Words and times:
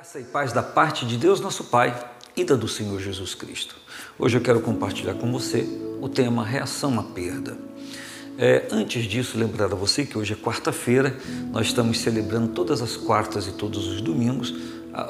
Graça 0.00 0.18
e 0.18 0.24
paz 0.24 0.50
da 0.50 0.62
parte 0.62 1.04
de 1.04 1.18
Deus, 1.18 1.40
nosso 1.40 1.64
Pai, 1.64 1.94
e 2.34 2.42
da 2.42 2.54
do 2.54 2.66
Senhor 2.66 2.98
Jesus 2.98 3.34
Cristo. 3.34 3.76
Hoje 4.18 4.38
eu 4.38 4.40
quero 4.40 4.58
compartilhar 4.62 5.12
com 5.12 5.30
você 5.30 5.66
o 6.00 6.08
tema 6.08 6.42
Reação 6.42 6.98
à 6.98 7.02
Perda. 7.02 7.58
É, 8.38 8.66
antes 8.70 9.04
disso, 9.04 9.36
lembrar 9.36 9.66
a 9.66 9.74
você 9.74 10.06
que 10.06 10.16
hoje 10.16 10.32
é 10.32 10.36
quarta-feira, 10.36 11.14
nós 11.52 11.66
estamos 11.66 12.00
celebrando 12.00 12.48
todas 12.48 12.80
as 12.80 12.96
quartas 12.96 13.46
e 13.46 13.52
todos 13.52 13.88
os 13.88 14.00
domingos 14.00 14.54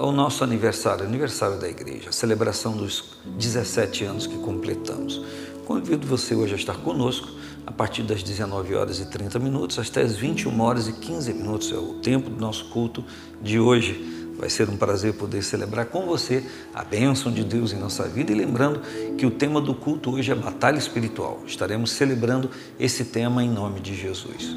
o 0.00 0.11
nosso 0.11 0.43
aniversário, 0.43 1.04
aniversário 1.04 1.57
da 1.57 1.68
igreja, 1.68 2.09
a 2.09 2.12
celebração 2.12 2.77
dos 2.77 3.16
17 3.38 4.04
anos 4.04 4.27
que 4.27 4.38
completamos. 4.38 5.25
Convido 5.66 6.04
você 6.04 6.34
hoje 6.34 6.54
a 6.54 6.57
estar 6.57 6.77
conosco 6.79 7.29
a 7.64 7.70
partir 7.70 8.02
das 8.02 8.25
19 8.25 8.75
horas 8.75 8.98
e 8.98 9.07
30 9.09 9.38
minutos 9.38 9.79
até 9.79 10.02
as 10.02 10.16
21 10.16 10.61
horas 10.61 10.88
e 10.88 10.93
15 10.95 11.32
minutos, 11.32 11.70
é 11.70 11.77
o 11.77 11.94
tempo 12.00 12.29
do 12.29 12.41
nosso 12.41 12.64
culto 12.71 13.04
de 13.41 13.61
hoje 13.61 14.19
Vai 14.40 14.49
ser 14.49 14.71
um 14.71 14.76
prazer 14.76 15.12
poder 15.12 15.43
celebrar 15.43 15.85
com 15.85 16.07
você 16.07 16.43
a 16.75 16.82
bênção 16.82 17.30
de 17.30 17.44
Deus 17.44 17.75
em 17.75 17.79
nossa 17.79 18.08
vida 18.08 18.32
e 18.32 18.35
lembrando 18.35 18.80
que 19.18 19.26
o 19.26 19.30
tema 19.30 19.61
do 19.61 19.75
culto 19.75 20.13
hoje 20.13 20.32
é 20.32 20.35
batalha 20.35 20.79
espiritual. 20.79 21.43
Estaremos 21.46 21.90
celebrando 21.90 22.50
esse 22.79 23.04
tema 23.04 23.44
em 23.44 23.50
nome 23.50 23.80
de 23.80 23.94
Jesus. 23.94 24.57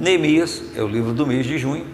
Neemias 0.00 0.60
é 0.74 0.82
o 0.82 0.88
livro 0.88 1.12
do 1.12 1.24
mês 1.24 1.46
de 1.46 1.56
junho 1.56 1.86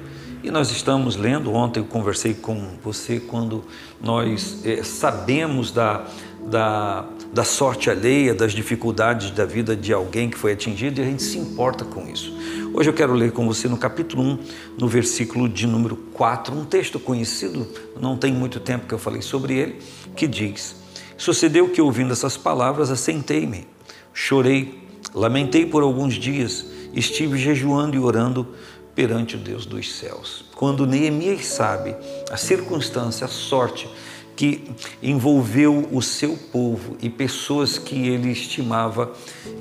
e 0.42 0.50
nós 0.50 0.70
estamos 0.70 1.14
lendo. 1.14 1.52
Ontem 1.52 1.80
eu 1.80 1.84
conversei 1.84 2.32
com 2.32 2.78
você 2.82 3.20
quando 3.20 3.62
nós 4.02 4.64
é, 4.64 4.82
sabemos 4.82 5.70
da, 5.70 6.06
da, 6.46 7.04
da 7.32 7.44
sorte 7.44 7.88
alheia, 7.88 8.34
das 8.34 8.52
dificuldades 8.52 9.30
da 9.30 9.46
vida 9.46 9.74
de 9.74 9.92
alguém 9.92 10.28
que 10.28 10.36
foi 10.36 10.52
atingido 10.52 11.00
e 11.00 11.02
a 11.02 11.06
gente 11.06 11.22
se 11.22 11.38
importa 11.38 11.82
com 11.82 12.06
isso. 12.06 12.30
Hoje 12.74 12.90
eu 12.90 12.94
quero 12.94 13.14
ler 13.14 13.32
com 13.32 13.46
você 13.46 13.68
no 13.68 13.78
capítulo 13.78 14.22
1, 14.22 14.38
no 14.78 14.86
versículo 14.86 15.48
de 15.48 15.66
número 15.66 15.96
4, 15.96 16.54
um 16.54 16.64
texto 16.64 17.00
conhecido, 17.00 17.66
não 17.98 18.18
tem 18.18 18.32
muito 18.32 18.60
tempo 18.60 18.86
que 18.86 18.92
eu 18.92 18.98
falei 18.98 19.22
sobre 19.22 19.54
ele, 19.54 19.78
que 20.14 20.26
diz: 20.26 20.76
Sucedeu 21.16 21.70
que 21.70 21.80
ouvindo 21.80 22.12
essas 22.12 22.36
palavras, 22.36 22.90
assentei-me, 22.90 23.66
chorei, 24.12 24.86
lamentei 25.14 25.64
por 25.64 25.82
alguns 25.82 26.14
dias, 26.14 26.66
estive 26.92 27.38
jejuando 27.38 27.96
e 27.96 27.98
orando 27.98 28.46
perante 28.94 29.36
o 29.36 29.38
Deus 29.38 29.64
dos 29.64 29.94
céus. 29.94 30.44
Quando 30.54 30.86
Neemias 30.86 31.46
sabe 31.46 31.96
a 32.30 32.36
circunstância, 32.36 33.24
a 33.24 33.28
sorte 33.28 33.88
que 34.36 34.70
envolveu 35.02 35.88
o 35.92 36.00
seu 36.00 36.36
povo 36.36 36.96
e 37.00 37.10
pessoas 37.10 37.78
que 37.78 38.08
ele 38.08 38.30
estimava, 38.30 39.12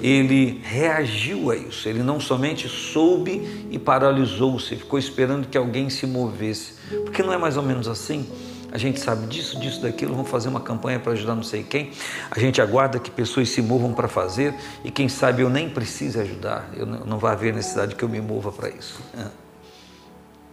ele 0.02 0.61
reagiu 0.63 1.52
a 1.52 1.55
isso. 1.55 1.88
Ele 1.88 2.02
não 2.02 2.19
somente 2.19 2.67
soube 2.69 3.67
e 3.69 3.78
paralisou-se, 3.78 4.75
ficou 4.75 4.97
esperando 4.97 5.47
que 5.47 5.58
alguém 5.58 5.89
se 5.89 6.08
movesse. 6.08 6.73
Porque 7.03 7.22
não 7.22 7.33
é 7.33 7.38
mais 7.38 7.58
ou 7.58 7.63
menos 7.63 7.88
assim? 7.88 8.28
A 8.72 8.78
gente 8.78 9.02
sabe 9.02 9.28
disso, 9.28 9.59
disso, 9.59 9.81
daquilo, 9.81 10.16
vamos 10.16 10.30
fazer 10.30 10.47
uma 10.47 10.61
campanha 10.61 10.97
para 10.97 11.11
ajudar 11.11 11.35
não 11.35 11.44
sei 11.44 11.61
quem. 11.61 11.91
A 12.30 12.39
gente 12.39 12.61
aguarda 12.61 13.00
que 13.00 13.11
pessoas 13.11 13.50
se 13.50 13.61
movam 13.61 13.94
para 13.94 14.08
fazer 14.08 14.53
e 14.85 14.89
quem 14.89 15.09
sabe 15.09 15.41
eu 15.41 15.50
nem 15.50 15.69
precise 15.69 16.17
ajudar. 16.19 16.69
Eu 16.73 16.85
não, 16.85 17.00
não 17.02 17.17
vai 17.17 17.33
haver 17.33 17.53
necessidade 17.53 17.95
que 17.95 18.03
eu 18.03 18.08
me 18.08 18.22
mova 18.22 18.52
para 18.52 18.69
isso. 18.69 19.02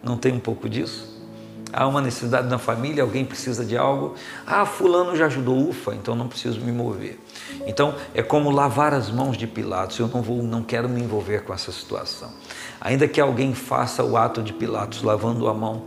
Não 0.03 0.16
tem 0.16 0.32
um 0.32 0.41
pouco 0.41 0.69
disso? 0.69 1.17
Há 1.72 1.86
uma 1.86 2.00
necessidade 2.00 2.48
na 2.48 2.58
família, 2.58 3.02
alguém 3.02 3.24
precisa 3.24 3.64
de 3.64 3.77
algo. 3.77 4.14
Ah, 4.47 4.64
fulano 4.64 5.14
já 5.14 5.27
ajudou, 5.27 5.69
ufa, 5.69 5.94
então 5.94 6.14
não 6.14 6.27
preciso 6.27 6.60
me 6.60 6.72
mover. 6.72 7.19
Então 7.66 7.94
é 8.14 8.22
como 8.22 8.50
lavar 8.50 8.94
as 8.94 9.10
mãos 9.10 9.36
de 9.36 9.47
Pilatos. 9.47 9.98
Eu 9.98 10.08
não 10.08 10.22
vou, 10.22 10.42
não 10.42 10.62
quero 10.62 10.88
me 10.88 11.00
envolver 11.00 11.42
com 11.44 11.52
essa 11.52 11.70
situação. 11.70 12.33
Ainda 12.80 13.06
que 13.06 13.20
alguém 13.20 13.55
faça 13.55 14.02
o 14.02 14.16
ato 14.16 14.42
de 14.42 14.52
Pilatos 14.52 15.02
lavando 15.02 15.48
a 15.48 15.55
mão, 15.55 15.84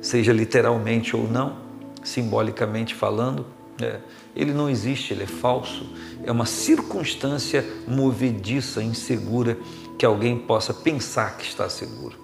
seja 0.00 0.32
literalmente 0.32 1.14
ou 1.14 1.28
não, 1.28 1.56
simbolicamente 2.02 2.94
falando, 2.94 3.44
é, 3.80 3.98
ele 4.34 4.52
não 4.52 4.70
existe, 4.70 5.12
ele 5.12 5.24
é 5.24 5.26
falso. 5.26 5.86
É 6.24 6.32
uma 6.32 6.46
circunstância 6.46 7.64
movediça, 7.86 8.82
insegura, 8.82 9.58
que 9.98 10.06
alguém 10.06 10.38
possa 10.38 10.72
pensar 10.72 11.36
que 11.36 11.44
está 11.44 11.68
seguro. 11.68 12.16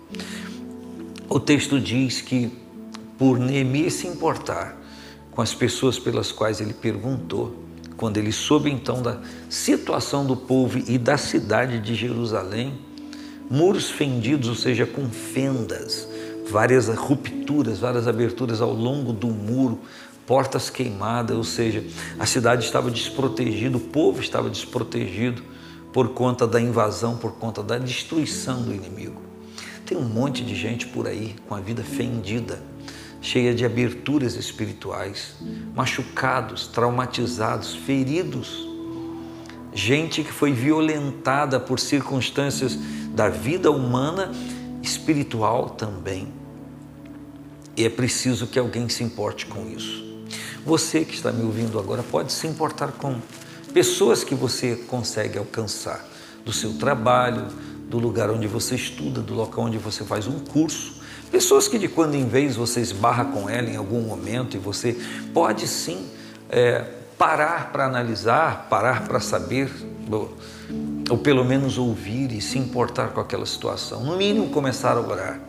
O 1.29 1.41
texto 1.41 1.81
diz 1.81 2.21
que 2.21 2.64
por 3.19 3.39
Neemias 3.39 3.95
se 3.95 4.07
importar 4.07 4.77
com 5.31 5.43
as 5.43 5.53
pessoas 5.53 5.99
pelas 5.99 6.31
quais 6.31 6.61
ele 6.61 6.73
perguntou, 6.73 7.65
quando 7.97 8.19
ele 8.19 8.33
soube 8.33 8.71
então 8.71 9.03
da 9.03 9.21
situação 9.49 10.27
do 10.27 10.37
povo 10.37 10.79
e 10.79 10.99
da 10.99 11.17
cidade 11.17 11.81
de 11.81 11.95
Jerusalém, 11.95 12.79
muros 13.51 13.91
fendidos, 13.91 14.49
ou 14.49 14.55
seja, 14.55 14.87
com 14.87 15.09
fendas, 15.09 16.09
várias 16.49 16.89
rupturas, 16.89 17.79
várias 17.79 18.07
aberturas 18.07 18.61
ao 18.61 18.73
longo 18.73 19.13
do 19.13 19.29
muro, 19.29 19.81
portas 20.27 20.71
queimadas, 20.71 21.37
ou 21.37 21.45
seja, 21.45 21.85
a 22.19 22.27
cidade 22.27 22.65
estava 22.65 22.91
desprotegida, 22.91 23.77
o 23.77 23.81
povo 23.81 24.21
estava 24.21 24.49
desprotegido 24.49 25.43
por 25.93 26.09
conta 26.09 26.47
da 26.47 26.61
invasão, 26.61 27.17
por 27.17 27.33
conta 27.33 27.63
da 27.63 27.79
destruição 27.79 28.63
do 28.63 28.75
inimigo. 28.75 29.21
Tem 29.87 29.97
um 29.97 30.05
monte 30.05 30.43
de 30.43 30.55
gente 30.55 30.87
por 30.87 31.07
aí 31.07 31.37
com 31.47 31.55
a 31.55 31.61
vida 31.61 31.83
fendida 31.85 32.74
cheia 33.25 33.55
de 33.55 33.65
aberturas 33.65 34.35
espirituais, 34.37 35.35
machucados, 35.75 36.67
traumatizados, 36.67 37.75
feridos. 37.75 38.69
Gente 39.73 40.23
que 40.23 40.31
foi 40.31 40.53
violentada 40.53 41.59
por 41.59 41.81
circunstâncias 41.81 42.79
da 43.15 43.31
vida 43.31 43.71
humana, 43.71 44.31
espiritual 44.83 45.71
também. 45.71 46.29
E 47.75 47.87
é 47.87 47.89
preciso 47.89 48.47
que 48.47 48.59
alguém 48.59 48.91
se 48.91 49.03
importe 49.03 49.47
com 49.47 49.71
isso. 49.71 50.05
Você 50.63 51.03
que 51.03 51.15
está 51.15 51.33
me 51.33 51.45
ouvindo 51.45 51.79
agora 51.79 52.03
pode 52.03 52.31
se 52.31 52.47
importar 52.47 52.93
com 52.93 53.19
pessoas 53.73 54.23
que 54.23 54.35
você 54.35 54.77
consegue 54.87 55.39
alcançar, 55.39 56.07
do 56.45 56.53
seu 56.53 56.75
trabalho, 56.75 57.47
do 57.89 57.99
lugar 57.99 58.31
onde 58.31 58.47
você 58.47 58.75
estuda, 58.75 59.23
do 59.23 59.33
local 59.35 59.65
onde 59.65 59.79
você 59.79 60.05
faz 60.05 60.27
um 60.27 60.41
curso 60.41 61.04
Pessoas 61.35 61.67
que 61.67 61.81
de 61.81 61.89
quando 61.89 62.15
em 62.15 62.29
vez 62.29 62.55
você 62.55 62.81
esbarra 62.81 63.25
com 63.25 63.51
ela 63.51 63.69
em 63.69 63.75
algum 63.75 64.03
momento 64.03 64.57
e 64.57 64.61
você 64.61 64.97
pode 65.33 65.67
sim 65.67 66.07
é, 66.49 66.85
parar 67.19 67.73
para 67.73 67.87
analisar, 67.87 68.69
parar 68.71 69.03
para 69.09 69.19
saber, 69.19 69.69
ou, 70.09 70.33
ou 71.11 71.19
pelo 71.19 71.45
menos 71.45 71.77
ouvir 71.77 72.31
e 72.31 72.41
se 72.41 72.57
importar 72.57 73.09
com 73.09 73.21
aquela 73.21 73.45
situação. 73.47 74.05
No 74.05 74.17
mínimo, 74.17 74.51
começar 74.51 74.97
a 74.97 75.01
orar. 75.01 75.41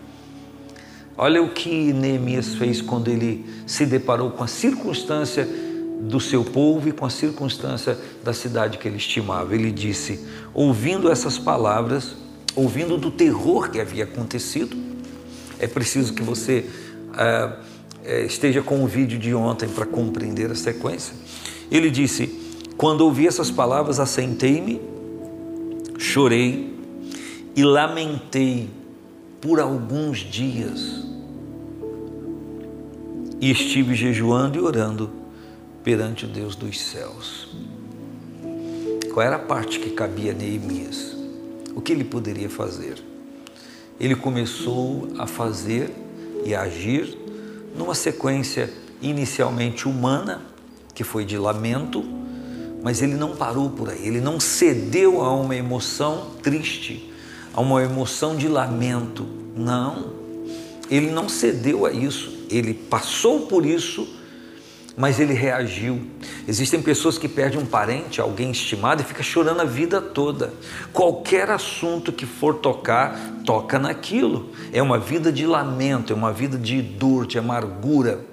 Olha 1.15 1.39
o 1.43 1.49
que 1.49 1.93
Neemias 1.93 2.55
fez 2.55 2.81
quando 2.81 3.09
ele 3.09 3.45
se 3.67 3.85
deparou 3.85 4.31
com 4.31 4.43
a 4.43 4.47
circunstância 4.47 5.47
do 6.01 6.19
seu 6.19 6.43
povo 6.43 6.89
e 6.89 6.91
com 6.91 7.05
a 7.05 7.11
circunstância 7.11 7.95
da 8.23 8.33
cidade 8.33 8.79
que 8.79 8.87
ele 8.87 8.97
estimava. 8.97 9.53
Ele 9.53 9.71
disse, 9.71 10.19
ouvindo 10.51 11.11
essas 11.11 11.37
palavras, 11.37 12.15
ouvindo 12.55 12.97
do 12.97 13.11
terror 13.11 13.69
que 13.69 13.79
havia 13.79 14.05
acontecido, 14.05 14.94
é 15.59 15.67
preciso 15.67 16.13
que 16.13 16.23
você 16.23 16.65
ah, 17.13 17.57
é, 18.03 18.25
esteja 18.25 18.61
com 18.61 18.83
o 18.83 18.87
vídeo 18.87 19.17
de 19.17 19.33
ontem 19.33 19.67
para 19.67 19.85
compreender 19.85 20.51
a 20.51 20.55
sequência. 20.55 21.15
Ele 21.71 21.89
disse: 21.89 22.27
Quando 22.77 23.01
ouvi 23.01 23.27
essas 23.27 23.49
palavras, 23.49 23.99
assentei-me, 23.99 24.79
chorei 25.97 26.75
e 27.55 27.63
lamentei 27.63 28.69
por 29.41 29.59
alguns 29.59 30.19
dias. 30.19 31.05
E 33.41 33.51
estive 33.51 33.95
jejuando 33.95 34.57
e 34.57 34.61
orando 34.61 35.11
perante 35.83 36.25
o 36.25 36.27
Deus 36.27 36.55
dos 36.55 36.79
céus. 36.81 37.49
Qual 39.13 39.25
era 39.25 39.35
a 39.35 39.39
parte 39.39 39.79
que 39.79 39.91
cabia 39.91 40.33
Neemias? 40.33 41.15
O 41.75 41.81
que 41.81 41.91
ele 41.91 42.03
poderia 42.03 42.49
fazer? 42.49 43.14
Ele 43.99 44.15
começou 44.15 45.09
a 45.17 45.25
fazer 45.25 45.91
e 46.45 46.53
a 46.53 46.61
agir 46.61 47.17
numa 47.77 47.95
sequência 47.95 48.71
inicialmente 49.01 49.87
humana, 49.87 50.41
que 50.93 51.03
foi 51.03 51.25
de 51.25 51.37
lamento, 51.37 52.03
mas 52.83 53.01
ele 53.01 53.15
não 53.15 53.35
parou 53.35 53.69
por 53.69 53.89
aí, 53.89 54.07
ele 54.07 54.21
não 54.21 54.39
cedeu 54.39 55.21
a 55.21 55.33
uma 55.33 55.55
emoção 55.55 56.31
triste, 56.41 57.11
a 57.53 57.61
uma 57.61 57.83
emoção 57.83 58.35
de 58.35 58.47
lamento. 58.47 59.25
Não, 59.55 60.13
ele 60.89 61.09
não 61.09 61.27
cedeu 61.27 61.85
a 61.85 61.91
isso, 61.91 62.45
ele 62.49 62.73
passou 62.73 63.47
por 63.47 63.65
isso 63.65 64.07
mas 64.97 65.19
ele 65.19 65.33
reagiu. 65.33 66.01
Existem 66.47 66.81
pessoas 66.81 67.17
que 67.17 67.27
perdem 67.27 67.59
um 67.59 67.65
parente, 67.65 68.21
alguém 68.21 68.51
estimado 68.51 69.01
e 69.01 69.05
fica 69.05 69.21
chorando 69.21 69.61
a 69.61 69.65
vida 69.65 70.01
toda. 70.01 70.53
Qualquer 70.93 71.49
assunto 71.49 72.11
que 72.11 72.25
for 72.25 72.55
tocar, 72.55 73.17
toca 73.45 73.77
naquilo. 73.77 74.51
É 74.71 74.81
uma 74.81 74.97
vida 74.97 75.31
de 75.31 75.45
lamento, 75.45 76.13
é 76.13 76.15
uma 76.15 76.31
vida 76.31 76.57
de 76.57 76.81
dor, 76.81 77.25
de 77.25 77.37
amargura. 77.37 78.25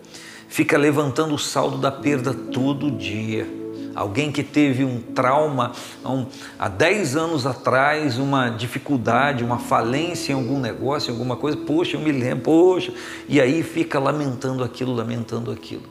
Fica 0.48 0.76
levantando 0.76 1.34
o 1.34 1.38
saldo 1.38 1.78
da 1.78 1.90
perda 1.90 2.32
todo 2.32 2.90
dia. 2.90 3.62
Alguém 3.94 4.32
que 4.32 4.42
teve 4.42 4.84
um 4.84 5.00
trauma 5.00 5.72
um, 6.04 6.24
há 6.58 6.66
10 6.68 7.16
anos 7.16 7.46
atrás, 7.46 8.18
uma 8.18 8.48
dificuldade, 8.48 9.44
uma 9.44 9.58
falência 9.58 10.32
em 10.32 10.34
algum 10.34 10.58
negócio, 10.58 11.10
em 11.10 11.12
alguma 11.12 11.36
coisa, 11.36 11.58
poxa, 11.58 11.96
eu 11.96 12.00
me 12.00 12.10
lembro, 12.10 12.44
poxa, 12.44 12.92
e 13.28 13.38
aí 13.38 13.62
fica 13.62 13.98
lamentando 13.98 14.64
aquilo, 14.64 14.94
lamentando 14.94 15.50
aquilo. 15.50 15.82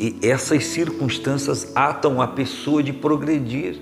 E 0.00 0.16
essas 0.22 0.64
circunstâncias 0.64 1.72
atam 1.74 2.22
a 2.22 2.26
pessoa 2.26 2.82
de 2.82 2.90
progredir. 2.90 3.76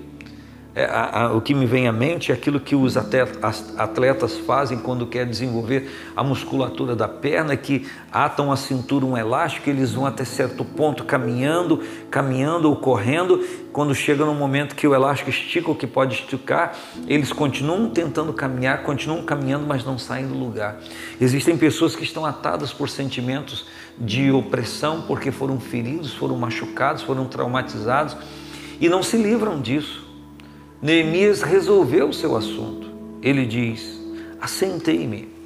É, 0.75 0.85
a, 0.85 1.23
a, 1.23 1.33
o 1.33 1.41
que 1.41 1.55
me 1.55 1.65
vem 1.65 1.87
à 1.87 1.91
mente 1.91 2.31
é 2.31 2.35
aquilo 2.35 2.59
que 2.59 2.75
os 2.75 2.95
atletas 2.95 4.37
fazem 4.45 4.77
quando 4.77 5.07
querem 5.07 5.27
desenvolver 5.27 5.89
a 6.15 6.23
musculatura 6.23 6.95
da 6.95 7.07
perna, 7.07 7.57
que 7.57 7.87
atam 8.11 8.51
a 8.51 8.55
cintura 8.55 9.03
um 9.03 9.17
elástico, 9.17 9.67
eles 9.67 9.93
vão 9.93 10.05
até 10.05 10.23
certo 10.23 10.63
ponto 10.63 11.03
caminhando, 11.05 11.81
caminhando 12.11 12.69
ou 12.69 12.75
correndo. 12.75 13.43
Quando 13.73 13.95
chega 13.95 14.23
no 14.23 14.35
momento 14.35 14.75
que 14.75 14.87
o 14.87 14.93
elástico 14.93 15.31
estica 15.31 15.71
o 15.71 15.75
que 15.75 15.87
pode 15.87 16.13
esticar, 16.13 16.75
eles 17.07 17.33
continuam 17.33 17.89
tentando 17.89 18.31
caminhar, 18.31 18.83
continuam 18.83 19.23
caminhando, 19.23 19.65
mas 19.65 19.83
não 19.83 19.97
saem 19.97 20.27
do 20.27 20.35
lugar. 20.35 20.79
Existem 21.19 21.57
pessoas 21.57 21.95
que 21.95 22.03
estão 22.03 22.25
atadas 22.25 22.71
por 22.71 22.89
sentimentos 22.89 23.65
de 23.97 24.31
opressão 24.31 25.01
porque 25.07 25.31
foram 25.31 25.59
feridos, 25.59 26.13
foram 26.13 26.37
machucados, 26.37 27.01
foram 27.01 27.25
traumatizados 27.25 28.15
e 28.79 28.87
não 28.87 29.01
se 29.01 29.17
livram 29.17 29.59
disso. 29.59 30.08
Neemias 30.81 31.41
resolveu 31.41 32.09
o 32.09 32.13
seu 32.13 32.35
assunto. 32.35 32.89
Ele 33.21 33.45
diz: 33.45 33.99
Assentei-me. 34.39 35.37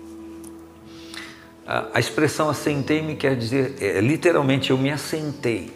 A, 1.65 1.99
expressão 1.99 2.49
assentei-me 2.49 3.15
quer 3.15 3.35
dizer, 3.37 3.75
é, 3.79 4.01
literalmente, 4.01 4.69
eu 4.69 4.77
me 4.77 4.91
assentei. 4.91 5.71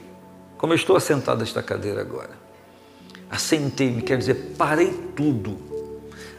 Como 0.57 0.73
eu 0.73 0.75
estou 0.75 0.95
assentado 0.95 1.39
nesta 1.39 1.63
cadeira 1.63 2.01
agora. 2.01 2.31
Assentei-me 3.29 4.01
quer 4.01 4.17
dizer, 4.17 4.53
parei 4.57 4.91
tudo. 5.15 5.57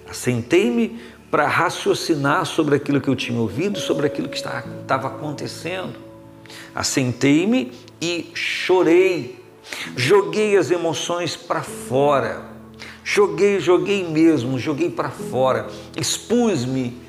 Assentei-me 0.08 1.00
para 1.30 1.46
raciocinar 1.46 2.44
sobre 2.46 2.76
aquilo 2.76 3.00
que 3.00 3.08
eu 3.08 3.16
tinha 3.16 3.38
ouvido, 3.38 3.78
sobre 3.78 4.06
aquilo 4.06 4.28
que 4.28 4.36
estava 4.36 5.08
acontecendo. 5.08 5.94
Assentei-me 6.74 7.72
e 8.00 8.30
chorei. 8.34 9.42
Joguei 9.96 10.56
as 10.56 10.70
emoções 10.70 11.36
para 11.36 11.62
fora 11.62 12.57
Joguei, 13.10 13.58
joguei 13.58 14.06
mesmo, 14.06 14.58
joguei 14.58 14.90
para 14.90 15.08
fora, 15.08 15.66
expus-me. 15.96 17.00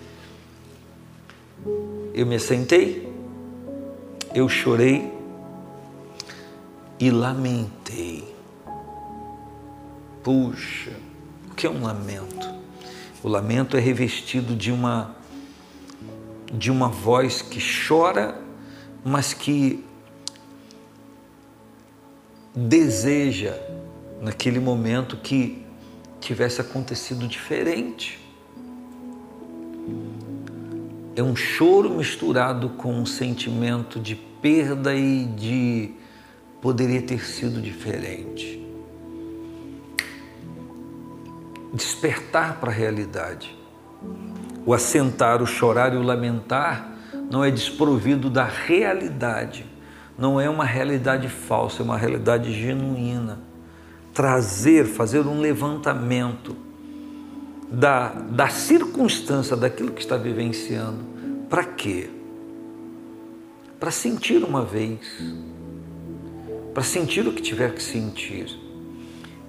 Eu 2.13 2.25
me 2.25 2.40
sentei, 2.40 3.12
eu 4.34 4.48
chorei 4.48 5.12
e 6.98 7.12
lamentei. 7.12 8.24
Puxa, 10.24 10.94
o 11.51 11.56
que 11.56 11.68
é 11.68 11.69
um 11.69 11.84
lamento? 11.84 12.48
O 13.22 13.28
lamento 13.28 13.75
é 13.75 13.81
revestido 13.81 14.56
de 14.56 14.72
uma 14.72 15.18
de 16.54 16.72
uma 16.72 16.88
voz 16.88 17.42
que 17.42 17.60
chora, 17.60 18.40
mas 19.04 19.34
que 19.34 19.84
deseja 22.56 23.54
naquele 24.22 24.62
momento 24.62 25.18
que 25.18 25.68
tivesse 26.19 26.62
acontecido 26.62 27.27
diferente. 27.27 28.19
É 31.16 31.24
um 31.24 31.36
choro 31.36 31.89
misturado 31.89 32.69
com 32.69 32.94
um 32.94 33.06
sentimento 33.06 34.00
de 34.00 34.16
perda 34.16 34.94
e 34.95 35.25
de 35.25 35.92
poderia 36.62 37.01
ter 37.01 37.25
sido 37.25 37.62
diferente. 37.62 38.57
Despertar 41.74 42.60
para 42.60 42.72
a 42.72 42.74
realidade. 42.74 43.57
O 44.65 44.74
assentar, 44.74 45.42
o 45.42 45.48
chorar 45.48 45.94
e 45.94 45.98
o 45.98 46.04
lamentar 46.04 46.98
não 47.30 47.44
é 47.44 47.51
desprovido 47.51 48.30
da 48.30 48.45
realidade. 48.45 49.65
Não 50.18 50.39
é 50.39 50.50
uma 50.50 50.65
realidade 50.65 51.30
falsa, 51.30 51.81
é 51.81 51.86
uma 51.86 51.98
realidade 51.98 52.51
genuína 52.51 53.49
trazer, 54.19 54.83
fazer 54.83 55.21
um 55.21 55.39
levantamento 55.39 56.54
da, 57.71 58.10
da 58.10 58.50
circunstância, 58.50 59.56
daquilo 59.56 59.94
que 59.94 60.01
está 60.01 60.18
vivenciando. 60.18 60.98
Para 61.50 61.63
quê? 61.63 62.10
Para 63.80 63.92
sentir 63.92 64.44
uma 64.44 64.62
vez, 64.62 65.00
para 66.74 66.83
sentir 66.83 67.25
o 67.30 67.31
que 67.31 67.42
tiver 67.42 67.74
que 67.74 67.81
sentir, 67.81 68.60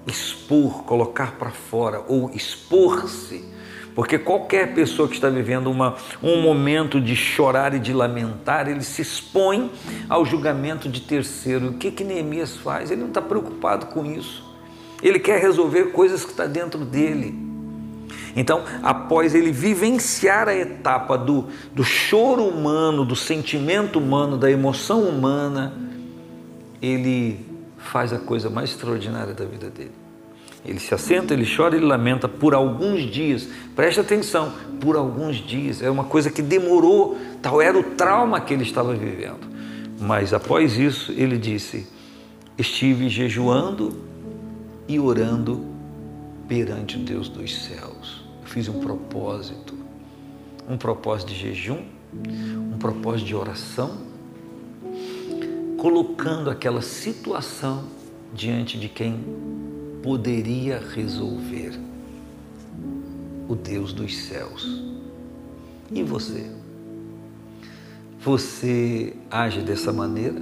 expor, 0.07 0.83
colocar 0.85 1.33
para 1.33 1.51
fora 1.51 2.05
ou 2.07 2.31
expor-se. 2.33 3.43
Porque 3.93 4.17
qualquer 4.17 4.73
pessoa 4.73 5.09
que 5.09 5.15
está 5.15 5.27
vivendo 5.27 5.69
uma, 5.69 5.97
um 6.23 6.41
momento 6.41 7.01
de 7.01 7.13
chorar 7.13 7.73
e 7.73 7.79
de 7.79 7.91
lamentar, 7.91 8.69
ele 8.69 8.85
se 8.85 9.01
expõe 9.01 9.69
ao 10.07 10.23
julgamento 10.25 10.87
de 10.87 11.01
terceiro. 11.01 11.71
O 11.71 11.73
que, 11.73 11.91
que 11.91 12.05
Neemias 12.05 12.55
faz? 12.55 12.89
Ele 12.89 13.01
não 13.01 13.09
está 13.09 13.21
preocupado 13.21 13.87
com 13.87 14.05
isso. 14.05 14.49
Ele 15.01 15.19
quer 15.19 15.41
resolver 15.41 15.85
coisas 15.91 16.23
que 16.23 16.31
está 16.31 16.45
dentro 16.45 16.85
dele. 16.85 17.51
Então, 18.35 18.63
após 18.81 19.35
ele 19.35 19.51
vivenciar 19.51 20.47
a 20.47 20.55
etapa 20.55 21.17
do, 21.17 21.47
do 21.73 21.83
choro 21.83 22.43
humano, 22.43 23.03
do 23.03 23.15
sentimento 23.15 23.99
humano, 23.99 24.37
da 24.37 24.49
emoção 24.49 25.03
humana, 25.03 25.73
ele 26.81 27.45
faz 27.77 28.13
a 28.13 28.19
coisa 28.19 28.49
mais 28.49 28.69
extraordinária 28.71 29.33
da 29.33 29.45
vida 29.45 29.69
dele. 29.69 29.91
Ele 30.63 30.79
se 30.79 30.93
assenta, 30.93 31.33
ele 31.33 31.45
chora, 31.45 31.75
ele 31.75 31.85
lamenta 31.85 32.27
por 32.27 32.53
alguns 32.53 33.01
dias. 33.01 33.47
Preste 33.75 33.99
atenção, 33.99 34.53
por 34.79 34.95
alguns 34.95 35.37
dias. 35.37 35.81
É 35.81 35.89
uma 35.89 36.03
coisa 36.03 36.29
que 36.29 36.41
demorou, 36.41 37.17
tal 37.41 37.61
era 37.61 37.77
o 37.77 37.83
trauma 37.83 38.39
que 38.39 38.53
ele 38.53 38.63
estava 38.63 38.93
vivendo. 38.93 39.49
Mas 39.99 40.33
após 40.33 40.77
isso, 40.77 41.11
ele 41.13 41.37
disse: 41.37 41.87
Estive 42.57 43.09
jejuando 43.09 44.03
e 44.87 44.99
orando 44.99 45.65
perante 46.47 46.97
o 46.97 46.99
Deus 46.99 47.29
dos 47.29 47.63
céus. 47.63 48.23
Eu 48.41 48.47
fiz 48.47 48.67
um 48.67 48.79
propósito, 48.79 49.75
um 50.69 50.77
propósito 50.77 51.29
de 51.29 51.35
jejum, 51.35 51.83
um 52.73 52.77
propósito 52.77 53.27
de 53.27 53.35
oração, 53.35 53.97
colocando 55.77 56.49
aquela 56.49 56.81
situação 56.81 57.85
diante 58.33 58.77
de 58.77 58.89
quem 58.89 59.23
poderia 60.03 60.79
resolver 60.79 61.79
o 63.47 63.55
Deus 63.55 63.93
dos 63.93 64.15
céus. 64.17 64.83
E 65.91 66.03
você? 66.03 66.49
Você 68.19 69.15
age 69.29 69.61
dessa 69.61 69.91
maneira? 69.91 70.41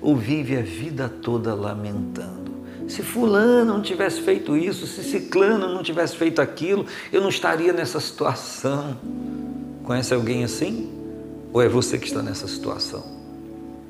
Ou 0.00 0.16
vive 0.16 0.56
a 0.56 0.62
vida 0.62 1.08
toda 1.08 1.54
lamentando? 1.54 2.49
Se 2.90 3.04
fulano 3.04 3.72
não 3.74 3.80
tivesse 3.80 4.20
feito 4.20 4.56
isso, 4.56 4.84
se 4.84 5.04
ciclano 5.04 5.72
não 5.72 5.80
tivesse 5.80 6.16
feito 6.16 6.42
aquilo, 6.42 6.84
eu 7.12 7.20
não 7.20 7.28
estaria 7.28 7.72
nessa 7.72 8.00
situação. 8.00 8.96
Conhece 9.84 10.12
alguém 10.12 10.42
assim? 10.42 10.90
Ou 11.52 11.62
é 11.62 11.68
você 11.68 11.96
que 11.98 12.08
está 12.08 12.20
nessa 12.20 12.48
situação? 12.48 13.04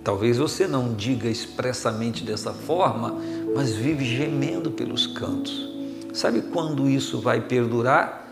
Talvez 0.04 0.36
você 0.36 0.66
não 0.66 0.92
diga 0.92 1.30
expressamente 1.30 2.22
dessa 2.22 2.52
forma, 2.52 3.18
mas 3.54 3.72
vive 3.72 4.04
gemendo 4.04 4.70
pelos 4.70 5.06
cantos. 5.06 5.70
Sabe 6.12 6.42
quando 6.42 6.86
isso 6.86 7.20
vai 7.20 7.40
perdurar? 7.40 8.28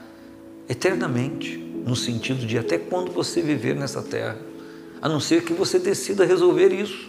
Eternamente, 0.69 1.57
no 1.57 1.97
sentido 1.97 2.47
de 2.47 2.59
até 2.59 2.77
quando 2.77 3.11
você 3.11 3.41
viver 3.41 3.75
nessa 3.75 4.03
terra, 4.03 4.37
a 5.01 5.09
não 5.09 5.19
ser 5.19 5.45
que 5.45 5.55
você 5.55 5.79
decida 5.79 6.27
resolver 6.27 6.75
isso. 6.75 7.09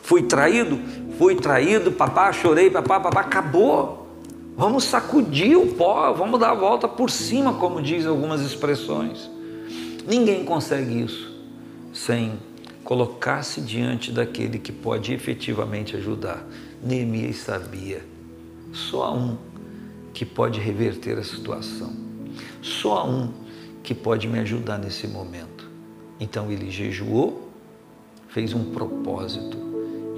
Fui 0.00 0.22
traído? 0.22 0.80
Fui 1.18 1.34
traído, 1.34 1.90
papá, 1.90 2.32
chorei, 2.32 2.70
papá, 2.70 3.00
papá, 3.00 3.22
acabou. 3.22 4.06
Vamos 4.56 4.84
sacudir 4.84 5.58
o 5.58 5.66
pó, 5.74 6.12
vamos 6.12 6.38
dar 6.38 6.50
a 6.50 6.54
volta 6.54 6.86
por 6.86 7.10
cima, 7.10 7.54
como 7.54 7.82
diz 7.82 8.06
algumas 8.06 8.40
expressões. 8.40 9.28
Ninguém 10.06 10.44
consegue 10.44 11.02
isso 11.02 11.36
sem 11.92 12.38
colocar-se 12.84 13.60
diante 13.60 14.12
daquele 14.12 14.60
que 14.60 14.70
pode 14.70 15.12
efetivamente 15.12 15.96
ajudar. 15.96 16.46
Neemias 16.80 17.38
sabia, 17.38 18.04
só 18.72 19.12
um 19.12 19.36
que 20.14 20.24
pode 20.24 20.60
reverter 20.60 21.18
a 21.18 21.24
situação, 21.24 21.92
só 22.62 23.08
um 23.08 23.32
que 23.82 23.92
pode 23.92 24.28
me 24.28 24.38
ajudar 24.38 24.78
nesse 24.78 25.08
momento. 25.08 25.68
Então 26.20 26.50
ele 26.50 26.70
jejuou, 26.70 27.50
fez 28.28 28.54
um 28.54 28.70
propósito 28.72 29.67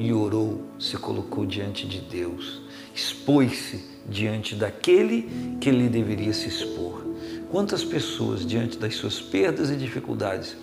e 0.01 0.15
orou, 0.15 0.63
se 0.79 0.97
colocou 0.97 1.45
diante 1.45 1.87
de 1.87 2.01
Deus, 2.01 2.63
expôs-se 2.95 3.85
diante 4.09 4.55
daquele 4.55 5.59
que 5.61 5.69
ele 5.69 5.91
deveria 5.91 6.33
se 6.33 6.49
expor. 6.49 7.05
Quantas 7.51 7.85
pessoas, 7.85 8.47
diante 8.47 8.79
das 8.79 8.95
suas 8.95 9.21
perdas 9.21 9.69
e 9.69 9.77
dificuldades, 9.77 10.57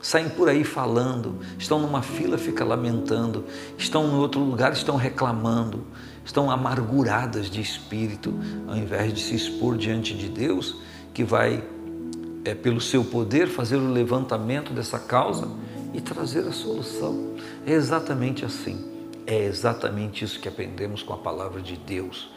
saem 0.00 0.28
por 0.28 0.48
aí 0.48 0.62
falando, 0.62 1.40
estão 1.58 1.80
numa 1.80 2.00
fila, 2.00 2.38
fica 2.38 2.64
lamentando, 2.64 3.44
estão 3.76 4.06
em 4.06 4.14
outro 4.14 4.40
lugar, 4.40 4.72
estão 4.72 4.94
reclamando, 4.94 5.84
estão 6.24 6.48
amarguradas 6.48 7.50
de 7.50 7.60
espírito, 7.60 8.32
ao 8.68 8.76
invés 8.76 9.12
de 9.12 9.18
se 9.18 9.34
expor 9.34 9.76
diante 9.76 10.14
de 10.14 10.28
Deus, 10.28 10.76
que 11.12 11.24
vai, 11.24 11.60
é, 12.44 12.54
pelo 12.54 12.80
seu 12.80 13.02
poder, 13.02 13.48
fazer 13.48 13.78
o 13.78 13.90
levantamento 13.90 14.72
dessa 14.72 15.00
causa 15.00 15.48
e 15.96 16.00
trazer 16.00 16.46
a 16.46 16.52
solução. 16.52 17.34
É 17.66 17.72
exatamente 17.72 18.44
assim. 18.44 18.94
É 19.26 19.44
exatamente 19.44 20.24
isso 20.24 20.38
que 20.38 20.46
aprendemos 20.46 21.02
com 21.02 21.12
a 21.12 21.16
palavra 21.16 21.60
de 21.60 21.76
Deus. 21.76 22.30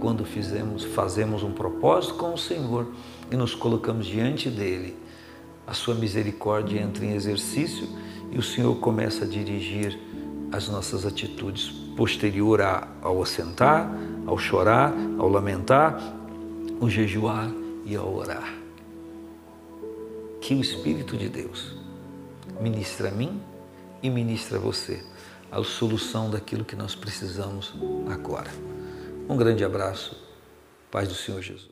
Quando 0.00 0.24
fizemos, 0.24 0.84
fazemos 0.84 1.42
um 1.42 1.52
propósito 1.52 2.14
com 2.14 2.32
o 2.32 2.38
Senhor 2.38 2.86
e 3.30 3.36
nos 3.36 3.54
colocamos 3.54 4.06
diante 4.06 4.48
dele, 4.48 4.96
a 5.66 5.74
sua 5.74 5.94
misericórdia 5.94 6.80
entra 6.80 7.04
em 7.04 7.12
exercício 7.14 7.86
e 8.30 8.38
o 8.38 8.42
Senhor 8.42 8.74
começa 8.76 9.24
a 9.24 9.28
dirigir 9.28 9.98
as 10.50 10.68
nossas 10.68 11.04
atitudes 11.04 11.68
posterior 11.96 12.60
ao 13.02 13.22
assentar, 13.22 13.90
ao 14.26 14.38
chorar, 14.38 14.94
ao 15.18 15.28
lamentar, 15.28 16.00
ao 16.80 16.88
jejuar 16.88 17.50
e 17.84 17.94
ao 17.94 18.14
orar. 18.14 18.54
Que 20.40 20.54
o 20.54 20.60
Espírito 20.60 21.16
de 21.16 21.28
Deus 21.28 21.79
ministra 22.60 23.08
a 23.08 23.10
mim 23.10 23.42
e 24.02 24.10
ministra 24.10 24.58
a 24.58 24.60
você 24.60 25.04
a 25.50 25.62
solução 25.64 26.30
daquilo 26.30 26.64
que 26.64 26.76
nós 26.76 26.94
precisamos 26.94 27.74
agora. 28.08 28.50
Um 29.28 29.36
grande 29.36 29.64
abraço, 29.64 30.16
paz 30.90 31.08
do 31.08 31.14
Senhor 31.14 31.42
Jesus. 31.42 31.70